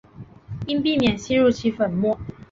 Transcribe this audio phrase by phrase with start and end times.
[0.65, 2.19] 应避免吸入其粉末。